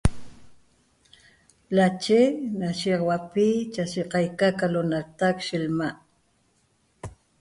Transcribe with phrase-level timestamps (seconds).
[1.75, 2.21] Lache
[2.59, 5.91] na shiýaxauapi cha'aye qaica ca l'onatac yi lma'